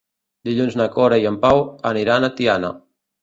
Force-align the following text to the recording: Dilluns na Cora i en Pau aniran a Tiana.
Dilluns 0.47 0.77
na 0.79 0.87
Cora 0.95 1.19
i 1.25 1.27
en 1.31 1.37
Pau 1.45 1.61
aniran 1.91 2.27
a 2.27 2.31
Tiana. 2.41 2.73